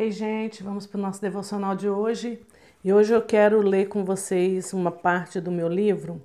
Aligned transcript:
Ei, 0.00 0.12
gente, 0.12 0.62
vamos 0.62 0.86
para 0.86 0.96
o 0.96 1.02
nosso 1.02 1.20
devocional 1.20 1.74
de 1.74 1.88
hoje. 1.88 2.40
E 2.84 2.92
hoje 2.92 3.12
eu 3.12 3.20
quero 3.20 3.60
ler 3.60 3.88
com 3.88 4.04
vocês 4.04 4.72
uma 4.72 4.92
parte 4.92 5.40
do 5.40 5.50
meu 5.50 5.66
livro 5.66 6.22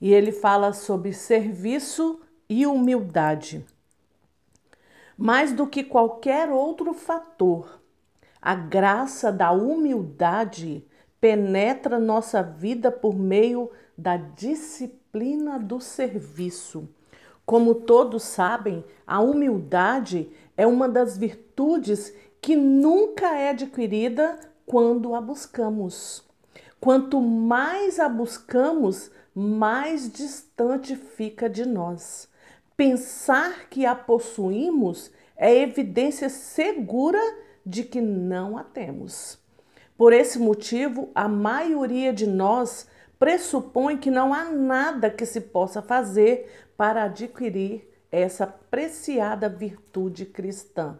e 0.00 0.14
ele 0.14 0.30
fala 0.30 0.72
sobre 0.72 1.12
serviço 1.12 2.20
e 2.48 2.64
humildade. 2.64 3.66
Mais 5.16 5.52
do 5.52 5.66
que 5.66 5.82
qualquer 5.82 6.48
outro 6.48 6.94
fator, 6.94 7.80
a 8.40 8.54
graça 8.54 9.32
da 9.32 9.50
humildade 9.50 10.86
penetra 11.20 11.98
nossa 11.98 12.40
vida 12.40 12.92
por 12.92 13.18
meio 13.18 13.68
da 13.96 14.16
disciplina 14.16 15.58
do 15.58 15.80
serviço. 15.80 16.88
Como 17.44 17.74
todos 17.74 18.22
sabem, 18.22 18.84
a 19.04 19.20
humildade 19.20 20.30
é 20.56 20.66
uma 20.66 20.88
das 20.88 21.18
virtudes 21.18 22.14
que 22.40 22.56
nunca 22.56 23.36
é 23.36 23.50
adquirida 23.50 24.38
quando 24.64 25.14
a 25.14 25.20
buscamos. 25.20 26.24
Quanto 26.80 27.20
mais 27.20 27.98
a 27.98 28.08
buscamos, 28.08 29.10
mais 29.34 30.10
distante 30.12 30.94
fica 30.94 31.48
de 31.48 31.66
nós. 31.66 32.28
Pensar 32.76 33.68
que 33.68 33.84
a 33.84 33.94
possuímos 33.94 35.10
é 35.36 35.56
evidência 35.56 36.28
segura 36.28 37.20
de 37.64 37.82
que 37.82 38.00
não 38.00 38.56
a 38.56 38.62
temos. 38.62 39.38
Por 39.96 40.12
esse 40.12 40.38
motivo, 40.38 41.10
a 41.14 41.28
maioria 41.28 42.12
de 42.12 42.26
nós 42.26 42.88
pressupõe 43.18 43.96
que 43.96 44.10
não 44.10 44.32
há 44.32 44.44
nada 44.44 45.10
que 45.10 45.26
se 45.26 45.40
possa 45.40 45.82
fazer 45.82 46.68
para 46.76 47.04
adquirir 47.04 47.88
essa 48.10 48.46
preciada 48.46 49.48
virtude 49.48 50.24
cristã. 50.24 50.98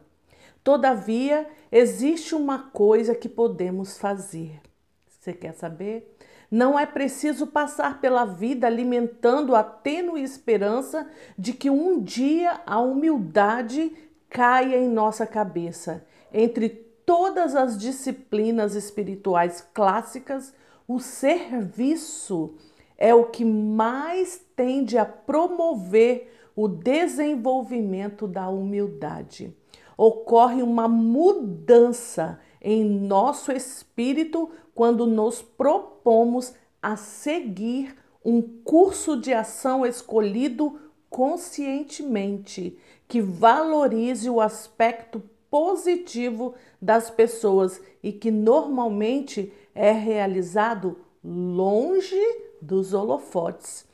Todavia, 0.69 1.49
existe 1.73 2.35
uma 2.35 2.59
coisa 2.59 3.15
que 3.15 3.27
podemos 3.27 3.97
fazer. 3.97 4.61
Você 5.07 5.33
quer 5.33 5.55
saber? 5.55 6.15
Não 6.51 6.79
é 6.79 6.85
preciso 6.85 7.47
passar 7.47 8.03
pela 8.03 8.27
vida 8.27 8.67
alimentando 8.67 9.57
a 9.57 9.63
tênue 9.63 10.23
esperança 10.23 11.11
de 11.39 11.55
que 11.55 11.71
um 11.71 12.03
dia 12.03 12.61
a 12.67 12.81
humildade 12.81 13.97
caia 14.29 14.77
em 14.77 14.91
nossa 14.91 15.27
cabeça. 15.27 16.05
Entre 16.31 16.69
todas 16.69 17.57
as 17.57 17.79
disciplinas 17.79 18.75
espirituais 18.75 19.67
clássicas, 19.73 20.53
o 20.87 21.01
serviço 21.01 22.57
é 22.99 23.15
o 23.15 23.25
que 23.25 23.43
mais 23.43 24.39
tende 24.55 24.99
a 24.99 25.07
promover 25.07 26.31
o 26.55 26.69
desenvolvimento 26.69 28.29
da 28.29 28.51
humildade 28.51 29.57
ocorre 29.99 30.63
uma 30.63 30.87
mudança 30.87 32.39
em 32.63 32.85
nosso 32.85 33.51
espírito 33.51 34.49
quando 34.73 35.05
nos 35.05 35.43
propomos 35.43 36.55
a 36.81 36.95
seguir 36.95 37.97
um 38.25 38.41
curso 38.41 39.21
de 39.21 39.35
ação 39.35 39.85
escolhido 39.85 40.79
conscientemente, 41.11 42.79
que 43.09 43.21
valorize 43.21 44.31
o 44.31 44.41
aspecto 44.41 45.21
positivo 45.51 46.55
das 46.81 47.11
pessoas 47.11 47.81
e 48.01 48.13
que 48.13 48.31
normalmente 48.31 49.53
é 49.75 49.91
realizado 49.91 50.99
longe 51.25 52.21
dos 52.63 52.95
holofotes. 52.95 53.85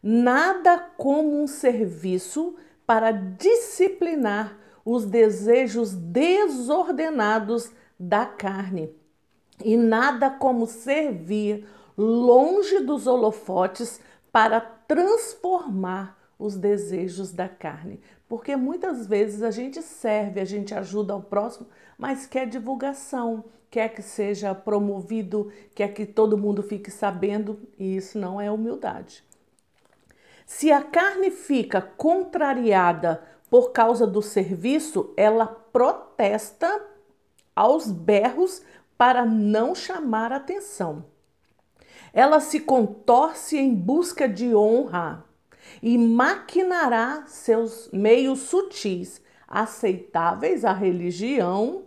Nada 0.00 0.78
como 0.96 1.42
um 1.42 1.46
serviço 1.48 2.54
para 2.86 3.10
disciplinar 3.10 4.56
os 4.90 5.04
desejos 5.04 5.92
desordenados 5.92 7.70
da 8.00 8.24
carne. 8.24 8.90
E 9.62 9.76
nada 9.76 10.30
como 10.30 10.66
servir 10.66 11.68
longe 11.94 12.80
dos 12.80 13.06
holofotes 13.06 14.00
para 14.32 14.62
transformar 14.62 16.16
os 16.38 16.56
desejos 16.56 17.32
da 17.32 17.46
carne. 17.46 18.00
Porque 18.26 18.56
muitas 18.56 19.06
vezes 19.06 19.42
a 19.42 19.50
gente 19.50 19.82
serve, 19.82 20.40
a 20.40 20.44
gente 20.46 20.74
ajuda 20.74 21.12
ao 21.12 21.20
próximo, 21.20 21.66
mas 21.98 22.24
quer 22.24 22.46
divulgação, 22.46 23.44
quer 23.70 23.90
que 23.90 24.00
seja 24.00 24.54
promovido, 24.54 25.52
quer 25.74 25.88
que 25.88 26.06
todo 26.06 26.38
mundo 26.38 26.62
fique 26.62 26.90
sabendo, 26.90 27.60
e 27.78 27.94
isso 27.94 28.18
não 28.18 28.40
é 28.40 28.50
humildade. 28.50 29.22
Se 30.46 30.72
a 30.72 30.82
carne 30.82 31.30
fica 31.30 31.82
contrariada 31.82 33.22
por 33.50 33.72
causa 33.72 34.06
do 34.06 34.20
serviço, 34.20 35.12
ela 35.16 35.46
protesta 35.46 36.82
aos 37.54 37.90
berros 37.90 38.62
para 38.96 39.24
não 39.24 39.74
chamar 39.74 40.32
atenção. 40.32 41.04
Ela 42.12 42.40
se 42.40 42.60
contorce 42.60 43.56
em 43.56 43.74
busca 43.74 44.28
de 44.28 44.54
honra 44.54 45.24
e 45.82 45.96
maquinará 45.98 47.24
seus 47.26 47.90
meios 47.92 48.40
sutis, 48.40 49.22
aceitáveis 49.46 50.64
à 50.64 50.72
religião, 50.72 51.84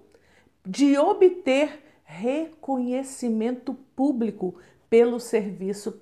de 0.66 0.98
obter 0.98 1.84
reconhecimento 2.04 3.74
público 3.96 4.56
pelo 4.90 5.20
serviço 5.20 5.98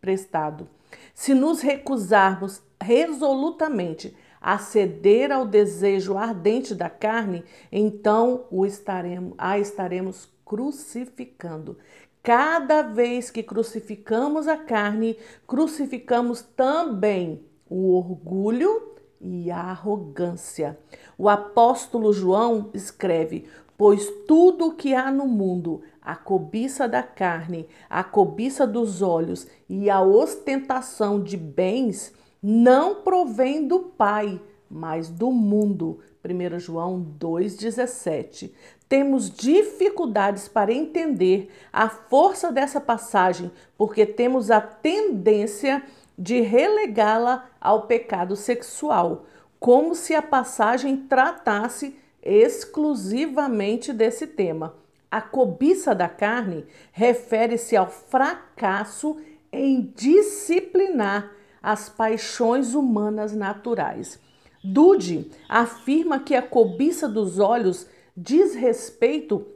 prestado. 0.00 0.68
Se 1.14 1.32
nos 1.34 1.60
recusarmos 1.60 2.62
resolutamente 2.80 4.16
a 4.40 4.58
ceder 4.58 5.30
ao 5.30 5.44
desejo 5.44 6.16
ardente 6.16 6.74
da 6.74 6.88
carne, 6.88 7.44
então 7.70 8.46
o 8.50 8.64
estaremos, 8.64 9.34
a 9.36 9.58
estaremos 9.58 10.28
crucificando. 10.44 11.76
Cada 12.22 12.82
vez 12.82 13.30
que 13.30 13.42
crucificamos 13.42 14.48
a 14.48 14.56
carne, 14.56 15.16
crucificamos 15.46 16.42
também 16.42 17.44
o 17.68 17.96
orgulho 17.96 18.94
e 19.20 19.50
a 19.50 19.58
arrogância. 19.58 20.78
O 21.16 21.28
apóstolo 21.28 22.12
João 22.12 22.70
escreve: 22.74 23.46
Pois 23.76 24.10
tudo 24.26 24.68
o 24.68 24.74
que 24.74 24.94
há 24.94 25.10
no 25.10 25.26
mundo, 25.26 25.82
a 26.02 26.16
cobiça 26.16 26.88
da 26.88 27.02
carne, 27.02 27.66
a 27.88 28.02
cobiça 28.02 28.66
dos 28.66 29.00
olhos 29.02 29.46
e 29.68 29.88
a 29.88 30.00
ostentação 30.02 31.22
de 31.22 31.36
bens, 31.36 32.12
não 32.42 33.02
provém 33.02 33.66
do 33.66 33.80
Pai, 33.80 34.40
mas 34.70 35.08
do 35.08 35.30
mundo. 35.30 36.00
1 36.24 36.58
João 36.58 37.04
2,17. 37.18 38.52
Temos 38.88 39.30
dificuldades 39.30 40.48
para 40.48 40.72
entender 40.72 41.50
a 41.72 41.88
força 41.88 42.52
dessa 42.52 42.80
passagem, 42.80 43.50
porque 43.76 44.04
temos 44.04 44.50
a 44.50 44.60
tendência 44.60 45.82
de 46.18 46.40
relegá-la 46.40 47.48
ao 47.60 47.86
pecado 47.86 48.36
sexual, 48.36 49.24
como 49.58 49.94
se 49.94 50.14
a 50.14 50.22
passagem 50.22 50.96
tratasse 50.96 51.96
exclusivamente 52.22 53.92
desse 53.92 54.26
tema. 54.26 54.74
A 55.10 55.20
cobiça 55.20 55.94
da 55.94 56.08
carne 56.08 56.66
refere-se 56.92 57.76
ao 57.76 57.88
fracasso 57.88 59.16
em 59.52 59.92
disciplinar 59.96 61.32
as 61.62 61.88
paixões 61.88 62.74
humanas 62.74 63.34
naturais. 63.34 64.18
Dude 64.62 65.30
afirma 65.48 66.20
que 66.20 66.34
a 66.34 66.42
cobiça 66.42 67.08
dos 67.08 67.38
olhos 67.38 67.86
diz 68.16 68.54
respeito 68.54 69.46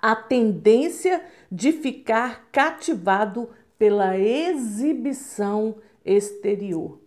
à 0.00 0.14
tendência 0.14 1.24
de 1.50 1.72
ficar 1.72 2.48
cativado 2.52 3.48
pela 3.78 4.18
exibição 4.18 5.76
exterior. 6.04 7.00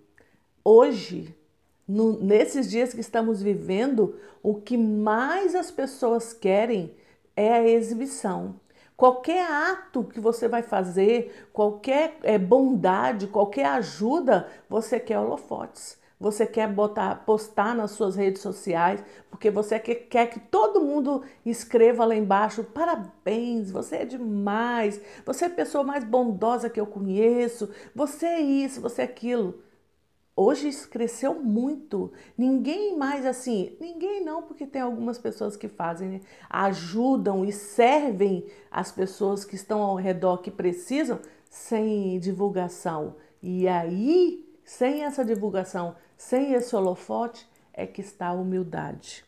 Hoje, 0.64 1.36
no, 1.88 2.20
nesses 2.24 2.70
dias 2.70 2.94
que 2.94 3.02
estamos 3.02 3.42
vivendo, 3.42 4.16
o 4.44 4.56
que 4.56 4.78
mais 4.78 5.56
as 5.56 5.72
pessoas 5.72 6.34
querem 6.34 6.94
é 7.36 7.54
a 7.54 7.68
exibição. 7.68 8.60
Qualquer 9.00 9.50
ato 9.50 10.04
que 10.04 10.20
você 10.20 10.46
vai 10.50 10.62
fazer, 10.62 11.48
qualquer 11.54 12.18
é, 12.22 12.38
bondade, 12.38 13.28
qualquer 13.28 13.66
ajuda, 13.68 14.50
você 14.68 15.00
quer 15.00 15.18
holofotes. 15.18 15.98
Você 16.20 16.46
quer 16.46 16.68
botar, 16.68 17.24
postar 17.26 17.74
nas 17.74 17.92
suas 17.92 18.18
redes 18.18 18.42
sociais, 18.42 19.02
porque 19.32 19.50
você 19.50 19.80
quer, 19.80 19.96
quer 19.96 20.28
que 20.28 20.42
todo 20.42 20.82
mundo 20.82 21.24
escreva 21.46 22.04
lá 22.04 22.14
embaixo: 22.14 22.62
parabéns, 22.62 23.72
você 23.72 24.00
é 24.00 24.06
demais, 24.06 25.00
você 25.26 25.46
é 25.46 25.48
a 25.48 25.52
pessoa 25.52 25.82
mais 25.82 26.04
bondosa 26.04 26.70
que 26.70 26.82
eu 26.82 26.86
conheço, 26.86 27.70
você 27.96 28.26
é 28.26 28.42
isso, 28.42 28.82
você 28.82 29.04
é 29.04 29.06
aquilo. 29.06 29.64
Hoje 30.42 30.70
isso 30.70 30.88
cresceu 30.88 31.36
muito. 31.36 32.14
Ninguém 32.38 32.96
mais 32.96 33.26
assim, 33.26 33.76
ninguém 33.78 34.24
não, 34.24 34.42
porque 34.42 34.66
tem 34.66 34.82
algumas 34.82 35.18
pessoas 35.18 35.58
que 35.58 35.68
fazem, 35.68 36.08
né? 36.08 36.22
ajudam 36.50 37.44
e 37.44 37.52
servem 37.52 38.46
as 38.72 38.90
pessoas 38.90 39.44
que 39.44 39.56
estão 39.56 39.82
ao 39.82 39.98
redor 39.98 40.38
que 40.38 40.50
precisam 40.50 41.20
sem 41.50 42.18
divulgação. 42.20 43.18
E 43.44 43.68
aí, 43.68 44.50
sem 44.64 45.04
essa 45.04 45.26
divulgação, 45.26 45.94
sem 46.16 46.54
esse 46.54 46.74
holofote, 46.74 47.46
é 47.74 47.86
que 47.86 48.00
está 48.00 48.28
a 48.28 48.34
humildade. 48.34 49.26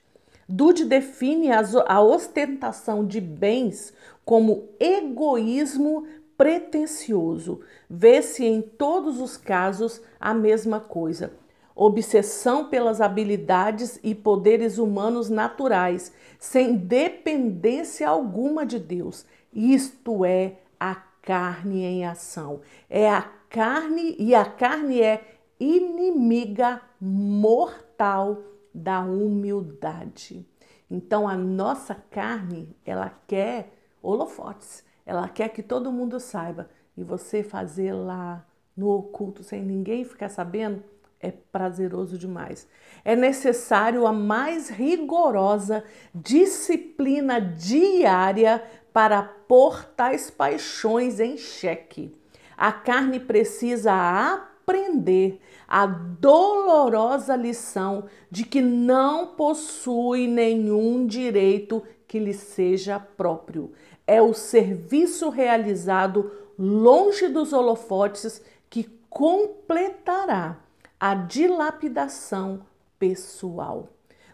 Dude 0.47 0.85
define 0.85 1.49
a 1.51 2.01
ostentação 2.01 3.05
de 3.05 3.19
bens 3.19 3.93
como 4.23 4.69
egoísmo 4.79 6.07
pretensioso. 6.41 7.59
Vê-se 7.87 8.43
em 8.43 8.63
todos 8.63 9.21
os 9.21 9.37
casos 9.37 10.01
a 10.19 10.33
mesma 10.33 10.79
coisa. 10.79 11.33
Obsessão 11.75 12.67
pelas 12.67 12.99
habilidades 12.99 13.99
e 14.01 14.15
poderes 14.15 14.79
humanos 14.79 15.29
naturais, 15.29 16.11
sem 16.39 16.75
dependência 16.75 18.09
alguma 18.09 18.65
de 18.65 18.79
Deus. 18.79 19.23
Isto 19.53 20.25
é 20.25 20.55
a 20.79 20.95
carne 20.95 21.83
em 21.83 22.07
ação. 22.07 22.61
É 22.89 23.07
a 23.07 23.21
carne 23.47 24.15
e 24.17 24.33
a 24.33 24.43
carne 24.43 24.99
é 24.99 25.37
inimiga 25.59 26.81
mortal 26.99 28.41
da 28.73 29.01
humildade. 29.01 30.43
Então 30.89 31.27
a 31.27 31.35
nossa 31.37 31.93
carne, 32.09 32.75
ela 32.83 33.13
quer 33.27 33.71
holofotes, 34.01 34.83
ela 35.05 35.27
quer 35.27 35.49
que 35.49 35.63
todo 35.63 35.91
mundo 35.91 36.19
saiba 36.19 36.69
e 36.95 37.03
você 37.03 37.43
fazer 37.43 37.93
lá 37.93 38.45
no 38.75 38.89
oculto 38.89 39.43
sem 39.43 39.61
ninguém 39.61 40.03
ficar 40.03 40.29
sabendo 40.29 40.83
é 41.21 41.31
prazeroso 41.31 42.17
demais. 42.17 42.67
É 43.05 43.15
necessário 43.15 44.07
a 44.07 44.11
mais 44.11 44.69
rigorosa 44.69 45.83
disciplina 46.13 47.39
diária 47.39 48.63
para 48.91 49.21
pôr 49.21 49.85
tais 49.85 50.31
paixões 50.31 51.19
em 51.19 51.37
xeque. 51.37 52.13
A 52.57 52.71
carne 52.71 53.19
precisa 53.19 53.93
aprender 53.93 55.39
a 55.67 55.85
dolorosa 55.85 57.35
lição 57.35 58.05
de 58.29 58.43
que 58.43 58.61
não 58.61 59.27
possui 59.27 60.27
nenhum 60.27 61.05
direito 61.05 61.83
que 62.07 62.19
lhe 62.19 62.33
seja 62.33 62.99
próprio. 62.99 63.71
É 64.11 64.21
o 64.21 64.33
serviço 64.33 65.29
realizado 65.29 66.33
longe 66.59 67.29
dos 67.29 67.53
holofotes 67.53 68.41
que 68.69 68.83
completará 69.09 70.59
a 70.99 71.15
dilapidação 71.15 72.59
pessoal. 72.99 73.87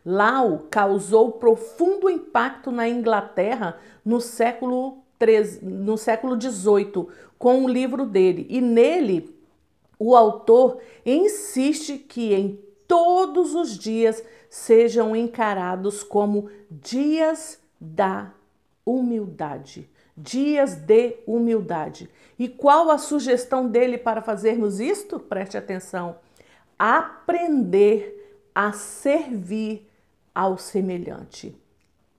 Lau 0.03 0.65
causou 0.71 1.33
profundo 1.33 2.09
impacto 2.09 2.71
na 2.71 2.89
Inglaterra 2.89 3.77
no 4.03 4.19
século, 4.19 4.97
13, 5.19 5.63
no 5.63 5.95
século 5.95 6.41
XVIII 6.41 7.09
com 7.38 7.63
o 7.63 7.69
livro 7.69 8.03
dele, 8.03 8.47
e 8.50 8.59
nele 8.59 9.39
o 10.00 10.15
autor 10.15 10.80
insiste 11.06 12.00
que 12.00 12.33
em 12.33 12.59
todos 12.88 13.53
os 13.53 13.77
dias 13.77 14.23
sejam 14.50 15.15
encarados 15.15 16.01
como 16.01 16.50
dias 16.68 17.62
da 17.80 18.33
humildade. 18.88 19.89
Dias 20.16 20.75
de 20.75 21.18
humildade. 21.28 22.10
E 22.39 22.48
qual 22.48 22.89
a 22.89 22.98
sugestão 22.98 23.68
dele 23.68 23.98
para 23.98 24.22
fazermos 24.22 24.80
isto? 24.80 25.19
Preste 25.19 25.57
atenção. 25.57 26.18
Aprender 26.80 28.42
a 28.56 28.72
servir 28.72 29.88
ao 30.34 30.57
semelhante. 30.57 31.56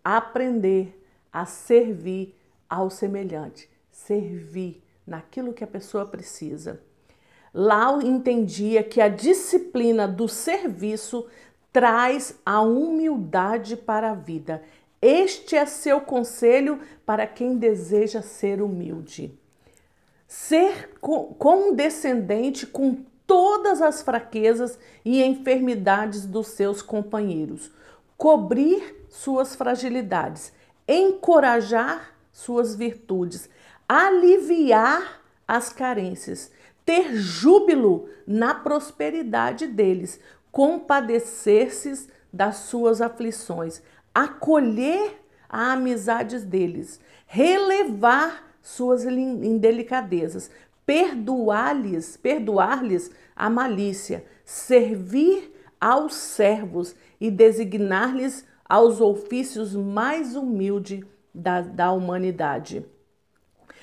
Aprender 0.05 1.05
a 1.32 1.47
servir 1.47 2.37
ao 2.69 2.91
semelhante. 2.91 3.69
Servir 3.91 4.82
naquilo 5.06 5.53
que 5.53 5.64
a 5.64 5.69
pessoa 5.69 6.06
precisa. 6.06 6.81
Lau 7.53 8.03
entendia 8.03 8.82
que 8.85 9.00
a 9.00 9.09
disciplina 9.09 10.06
do 10.06 10.29
serviço 10.29 11.26
traz 11.73 12.38
a 12.44 12.61
humildade 12.61 13.76
para 13.76 14.11
a 14.11 14.14
vida. 14.14 14.62
Este 15.00 15.56
é 15.56 15.65
seu 15.65 16.00
conselho 16.00 16.81
para 17.06 17.27
quem 17.27 17.56
deseja 17.56 18.21
ser 18.21 18.61
humilde. 18.61 19.33
Ser 20.27 20.91
condescendente 21.39 22.67
com 22.67 23.05
todas 23.27 23.81
as 23.81 24.03
fraquezas 24.03 24.79
e 25.05 25.23
enfermidades 25.23 26.27
dos 26.27 26.49
seus 26.49 26.83
companheiros, 26.83 27.71
cobrir 28.17 29.06
suas 29.09 29.55
fragilidades, 29.55 30.53
encorajar 30.87 32.15
suas 32.33 32.75
virtudes, 32.75 33.49
aliviar 33.89 35.23
as 35.47 35.73
carências, 35.73 36.50
ter 36.85 37.15
júbilo 37.15 38.09
na 38.27 38.55
prosperidade 38.55 39.67
deles, 39.67 40.19
compadecer-se 40.50 42.09
das 42.33 42.56
suas 42.56 43.00
aflições, 43.00 43.83
acolher 44.19 45.23
a 45.49 45.73
amizades 45.73 46.43
deles, 46.43 47.00
relevar 47.25 48.49
suas 48.61 49.05
indelicadezas, 49.05 50.50
perdoar-lhes, 50.85 52.17
perdoar-lhes 52.17 53.12
a 53.37 53.49
malícia, 53.49 54.25
servir 54.44 55.55
aos 55.81 56.15
servos 56.15 56.97
e 57.20 57.31
designar-lhes 57.31 58.44
aos 58.69 59.00
ofícios 59.00 59.75
mais 59.75 60.35
humildes 60.35 61.05
da, 61.32 61.61
da 61.61 61.93
humanidade. 61.93 62.85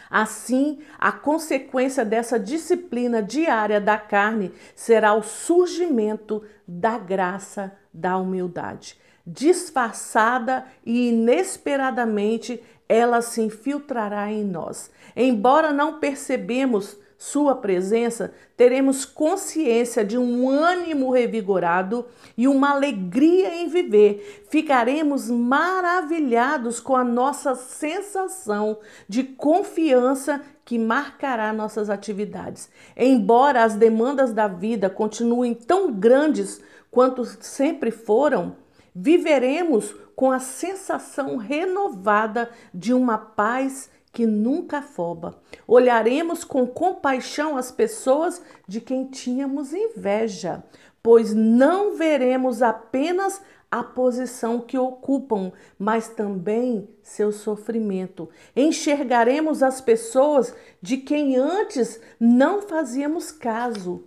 Assim, 0.10 0.80
a 1.00 1.14
consequência 1.14 2.04
dessa 2.04 2.38
disciplina 2.38 3.24
diária 3.24 3.80
da 3.80 3.98
carne 3.98 4.52
será 4.76 5.14
o 5.14 5.24
surgimento 5.24 6.44
da 6.68 6.98
graça 6.98 7.72
da 7.94 8.18
humildade. 8.18 9.00
Disfarçada 9.26 10.66
e 10.86 11.10
inesperadamente, 11.10 12.62
ela 12.88 13.22
se 13.22 13.42
infiltrará 13.42 14.32
em 14.32 14.44
nós. 14.44 14.92
Embora 15.16 15.74
não 15.74 16.00
percebemos 16.00 16.98
sua 17.18 17.56
presença, 17.56 18.34
teremos 18.58 19.06
consciência 19.06 20.04
de 20.04 20.18
um 20.18 20.50
ânimo 20.50 21.12
revigorado 21.12 22.06
e 22.38 22.48
uma 22.48 22.72
alegria 22.72 23.56
em 23.56 23.68
viver. 23.68 24.46
Ficaremos 24.50 25.30
maravilhados 25.30 26.80
com 26.80 26.96
a 26.96 27.04
nossa 27.04 27.56
sensação 27.56 28.78
de 29.08 29.24
confiança 29.24 30.42
que 30.64 30.78
marcará 30.78 31.54
nossas 31.54 31.90
atividades. 31.90 32.70
Embora 32.96 33.64
as 33.64 33.76
demandas 33.76 34.34
da 34.34 34.48
vida 34.48 34.90
continuem 34.90 35.54
tão 35.54 35.92
grandes 35.92 36.62
quanto 36.92 37.26
sempre 37.26 37.92
foram, 37.92 38.56
viveremos 38.96 39.94
com 40.16 40.32
a 40.32 40.40
sensação 40.40 41.36
renovada 41.36 42.50
de 42.74 42.94
uma 42.94 43.18
paz 43.18 43.90
que 44.14 44.26
nunca 44.26 44.78
afoba. 44.78 45.38
Olharemos 45.68 46.46
com 46.46 46.66
compaixão 46.66 47.58
as 47.58 47.70
pessoas 47.70 48.42
de 48.66 48.80
quem 48.80 49.08
tínhamos 49.08 49.74
inveja, 49.74 50.64
pois 51.04 51.34
não 51.34 51.98
veremos 51.98 52.62
apenas 52.62 53.42
a 53.70 53.84
posição 53.84 54.62
que 54.62 54.78
ocupam, 54.78 55.52
mas 55.78 56.08
também 56.08 56.88
seu 57.04 57.34
sofrimento. 57.34 58.30
Enxergaremos 58.56 59.62
as 59.62 59.82
pessoas 59.82 60.56
de 60.82 60.96
quem 60.96 61.36
antes 61.36 62.00
não 62.18 62.62
fazíamos 62.62 63.34
caso 63.34 64.06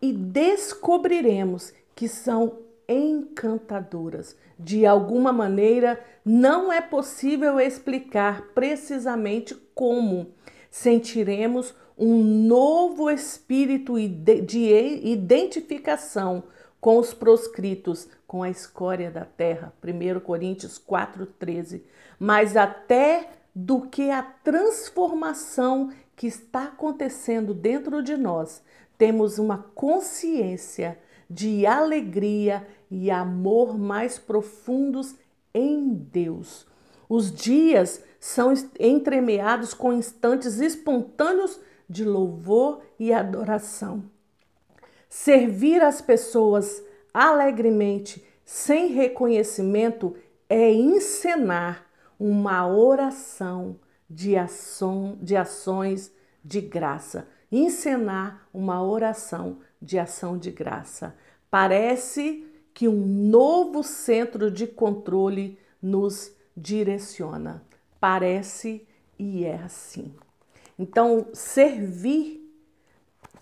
e 0.00 0.10
descobriremos 0.10 1.70
que 1.94 2.08
são 2.08 2.60
encantadoras. 2.88 4.36
De 4.58 4.86
alguma 4.86 5.32
maneira, 5.32 6.02
não 6.24 6.72
é 6.72 6.80
possível 6.80 7.60
explicar 7.60 8.48
precisamente 8.54 9.54
como 9.74 10.28
sentiremos 10.70 11.74
um 11.96 12.22
novo 12.22 13.10
espírito 13.10 13.94
de 13.96 15.00
identificação 15.04 16.44
com 16.80 16.98
os 16.98 17.14
proscritos, 17.14 18.08
com 18.26 18.42
a 18.42 18.50
escória 18.50 19.10
da 19.10 19.24
terra. 19.24 19.72
1 19.82 20.20
Coríntios 20.20 20.78
4,13. 20.78 21.82
Mas 22.18 22.56
até 22.56 23.30
do 23.54 23.82
que 23.82 24.10
a 24.10 24.22
transformação 24.22 25.92
que 26.16 26.26
está 26.26 26.64
acontecendo 26.64 27.54
dentro 27.54 28.02
de 28.02 28.16
nós, 28.16 28.62
temos 28.98 29.38
uma 29.38 29.58
consciência 29.74 30.98
de 31.28 31.66
alegria 31.66 32.66
e 32.90 33.10
amor 33.10 33.78
mais 33.78 34.18
profundos 34.18 35.14
em 35.52 35.94
Deus. 35.94 36.66
Os 37.08 37.32
dias 37.32 38.02
são 38.18 38.52
entremeados 38.80 39.74
com 39.74 39.92
instantes 39.92 40.58
espontâneos 40.58 41.60
de 41.88 42.04
louvor 42.04 42.80
e 42.98 43.12
adoração. 43.12 44.04
Servir 45.08 45.82
as 45.82 46.00
pessoas 46.00 46.82
alegremente, 47.12 48.24
sem 48.44 48.88
reconhecimento, 48.88 50.16
é 50.48 50.72
encenar 50.72 51.86
uma 52.18 52.66
oração 52.66 53.78
de, 54.08 54.36
ação, 54.36 55.18
de 55.20 55.36
ações 55.36 56.12
de 56.44 56.60
graça. 56.60 57.28
Encenar 57.50 58.48
uma 58.52 58.82
oração 58.82 59.58
de 59.84 59.98
ação 59.98 60.38
de 60.38 60.50
graça. 60.50 61.14
Parece 61.50 62.46
que 62.72 62.88
um 62.88 63.06
novo 63.06 63.82
centro 63.82 64.50
de 64.50 64.66
controle 64.66 65.58
nos 65.80 66.32
direciona. 66.56 67.62
Parece 68.00 68.86
e 69.18 69.44
é 69.44 69.56
assim. 69.56 70.12
Então, 70.78 71.26
servir 71.32 72.40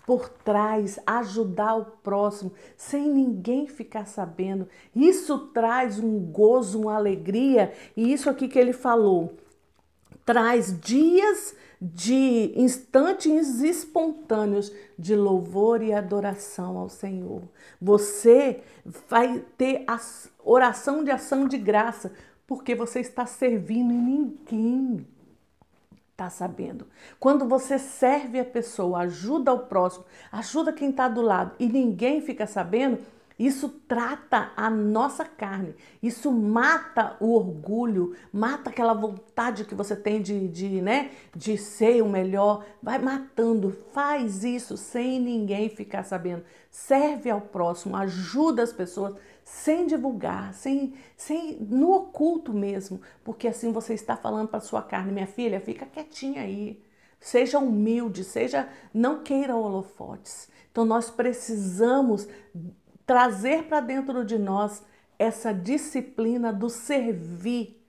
por 0.05 0.27
trás, 0.27 0.99
ajudar 1.05 1.75
o 1.75 1.85
próximo, 1.85 2.51
sem 2.75 3.09
ninguém 3.09 3.67
ficar 3.67 4.05
sabendo. 4.05 4.67
Isso 4.93 5.47
traz 5.47 5.97
um 5.97 6.19
gozo, 6.19 6.81
uma 6.81 6.95
alegria, 6.95 7.71
e 7.95 8.11
isso 8.11 8.29
aqui 8.29 8.49
que 8.49 8.59
ele 8.59 8.73
falou, 8.73 9.33
traz 10.25 10.79
dias 10.79 11.55
de 11.81 12.53
instantes 12.55 13.59
espontâneos 13.59 14.71
de 14.97 15.15
louvor 15.15 15.81
e 15.81 15.91
adoração 15.91 16.77
ao 16.77 16.87
Senhor. 16.87 17.41
Você 17.81 18.61
vai 19.09 19.43
ter 19.57 19.83
a 19.85 19.99
oração 20.43 21.03
de 21.03 21.11
ação 21.11 21.47
de 21.47 21.57
graça, 21.57 22.13
porque 22.47 22.73
você 22.73 23.01
está 23.01 23.25
servindo 23.25 23.91
e 23.91 23.97
ninguém 23.97 25.05
está 26.11 26.29
sabendo. 26.29 26.87
Quando 27.19 27.47
você 27.47 27.77
serve 27.77 28.39
a 28.39 28.45
pessoa, 28.45 28.99
ajuda 28.99 29.51
o 29.51 29.59
próximo, 29.59 30.05
ajuda 30.31 30.71
quem 30.71 30.89
está 30.89 31.09
do 31.09 31.21
lado 31.21 31.53
e 31.59 31.67
ninguém 31.67 32.21
fica 32.21 32.47
sabendo, 32.47 32.99
isso 33.45 33.67
trata 33.67 34.51
a 34.55 34.69
nossa 34.69 35.25
carne, 35.25 35.75
isso 36.01 36.31
mata 36.31 37.17
o 37.19 37.33
orgulho, 37.33 38.15
mata 38.31 38.69
aquela 38.69 38.93
vontade 38.93 39.65
que 39.65 39.75
você 39.75 39.95
tem 39.95 40.21
de, 40.21 40.47
de, 40.47 40.81
né, 40.81 41.11
de 41.35 41.57
ser 41.57 42.01
o 42.01 42.07
melhor, 42.07 42.63
vai 42.81 42.99
matando. 42.99 43.75
Faz 43.91 44.43
isso 44.43 44.77
sem 44.77 45.19
ninguém 45.19 45.67
ficar 45.67 46.03
sabendo. 46.03 46.43
Serve 46.69 47.29
ao 47.29 47.41
próximo, 47.41 47.97
ajuda 47.97 48.63
as 48.63 48.71
pessoas 48.71 49.15
sem 49.43 49.87
divulgar, 49.87 50.53
sem, 50.53 50.93
sem 51.17 51.57
no 51.59 51.91
oculto 51.91 52.53
mesmo, 52.53 53.01
porque 53.23 53.47
assim 53.47 53.71
você 53.71 53.93
está 53.93 54.15
falando 54.15 54.47
para 54.47 54.61
sua 54.61 54.81
carne, 54.81 55.11
minha 55.11 55.27
filha, 55.27 55.59
fica 55.59 55.85
quietinha 55.85 56.43
aí. 56.43 56.81
Seja 57.19 57.59
humilde, 57.59 58.23
seja 58.23 58.69
não 58.93 59.23
queira 59.23 59.55
holofotes. 59.55 60.49
Então 60.71 60.85
nós 60.85 61.09
precisamos 61.09 62.27
trazer 63.05 63.63
para 63.63 63.79
dentro 63.79 64.23
de 64.25 64.37
nós 64.37 64.83
essa 65.17 65.53
disciplina 65.53 66.51
do 66.51 66.69
servir 66.69 67.79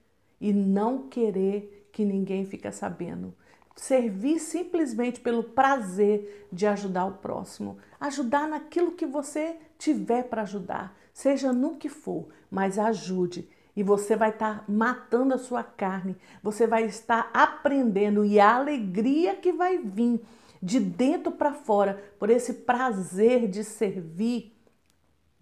e 0.40 0.52
não 0.52 1.08
querer 1.08 1.88
que 1.92 2.04
ninguém 2.04 2.44
fique 2.44 2.70
sabendo. 2.70 3.34
Servir 3.76 4.38
simplesmente 4.38 5.20
pelo 5.20 5.42
prazer 5.42 6.46
de 6.52 6.66
ajudar 6.66 7.06
o 7.06 7.12
próximo, 7.12 7.78
ajudar 8.00 8.46
naquilo 8.46 8.92
que 8.92 9.06
você 9.06 9.56
tiver 9.78 10.24
para 10.24 10.42
ajudar, 10.42 10.96
seja 11.12 11.52
no 11.52 11.76
que 11.76 11.88
for, 11.88 12.28
mas 12.50 12.78
ajude. 12.78 13.48
E 13.76 13.82
você 13.82 14.14
vai 14.14 14.30
estar 14.30 14.60
tá 14.60 14.64
matando 14.68 15.34
a 15.34 15.38
sua 15.38 15.64
carne, 15.64 16.16
você 16.40 16.66
vai 16.66 16.84
estar 16.84 17.28
aprendendo 17.34 18.24
e 18.24 18.38
a 18.38 18.54
alegria 18.54 19.34
que 19.34 19.52
vai 19.52 19.78
vir 19.78 20.20
de 20.62 20.78
dentro 20.78 21.32
para 21.32 21.52
fora 21.52 22.02
por 22.18 22.30
esse 22.30 22.54
prazer 22.54 23.48
de 23.48 23.64
servir 23.64 24.53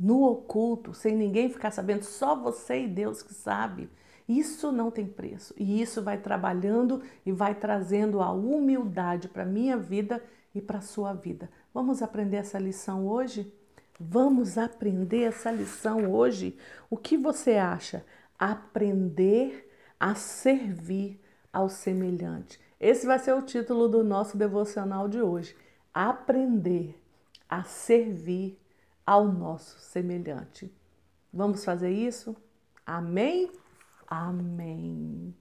no 0.02 0.25
oculto, 0.25 0.92
sem 0.92 1.14
ninguém 1.14 1.49
ficar 1.49 1.71
sabendo, 1.71 2.02
só 2.02 2.35
você 2.35 2.82
e 2.82 2.88
Deus 2.88 3.23
que 3.23 3.32
sabe. 3.32 3.88
Isso 4.28 4.73
não 4.73 4.90
tem 4.90 5.06
preço. 5.06 5.54
E 5.56 5.80
isso 5.80 6.02
vai 6.02 6.18
trabalhando 6.18 7.00
e 7.25 7.30
vai 7.30 7.54
trazendo 7.54 8.21
a 8.21 8.32
humildade 8.32 9.28
para 9.28 9.44
a 9.44 9.47
minha 9.47 9.76
vida 9.76 10.21
e 10.52 10.61
para 10.61 10.78
a 10.78 10.82
sua 10.82 11.12
vida. 11.12 11.49
Vamos 11.73 12.02
aprender 12.02 12.38
essa 12.38 12.59
lição 12.59 13.06
hoje? 13.06 13.54
Vamos 13.99 14.59
aprender 14.59 15.23
essa 15.23 15.52
lição 15.52 16.11
hoje? 16.11 16.59
O 16.90 16.97
que 16.97 17.16
você 17.16 17.52
acha? 17.52 18.04
Aprender 18.37 19.71
a 20.00 20.16
servir 20.16 21.21
ao 21.52 21.68
semelhante. 21.68 22.61
Esse 22.80 23.06
vai 23.06 23.21
ser 23.21 23.35
o 23.35 23.42
título 23.42 23.87
do 23.87 24.02
nosso 24.02 24.37
devocional 24.37 25.06
de 25.06 25.23
hoje. 25.23 25.54
Aprender 25.94 27.00
a 27.49 27.62
servir 27.62 28.59
ao 29.12 29.28
nosso 29.28 29.78
semelhante. 29.78 30.73
Vamos 31.31 31.66
fazer 31.66 31.90
isso? 31.90 32.35
Amém? 32.87 33.52
Amém. 34.07 35.35